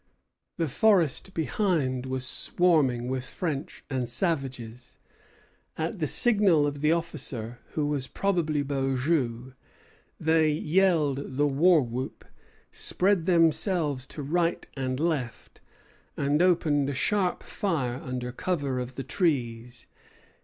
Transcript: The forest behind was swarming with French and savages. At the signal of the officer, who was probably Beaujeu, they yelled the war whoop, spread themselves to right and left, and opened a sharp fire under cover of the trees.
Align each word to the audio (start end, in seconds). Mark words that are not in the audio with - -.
The 0.57 0.67
forest 0.67 1.31
behind 1.35 2.07
was 2.07 2.25
swarming 2.25 3.07
with 3.07 3.25
French 3.29 3.83
and 3.87 4.09
savages. 4.09 4.97
At 5.77 5.99
the 5.99 6.07
signal 6.07 6.65
of 6.65 6.81
the 6.81 6.91
officer, 6.91 7.59
who 7.73 7.85
was 7.85 8.07
probably 8.07 8.63
Beaujeu, 8.63 9.53
they 10.19 10.49
yelled 10.49 11.37
the 11.37 11.45
war 11.45 11.83
whoop, 11.83 12.25
spread 12.71 13.27
themselves 13.27 14.07
to 14.07 14.23
right 14.23 14.65
and 14.75 14.99
left, 14.99 15.61
and 16.17 16.41
opened 16.41 16.89
a 16.89 16.95
sharp 16.95 17.43
fire 17.43 18.01
under 18.03 18.31
cover 18.31 18.79
of 18.79 18.95
the 18.95 19.03
trees. 19.03 19.85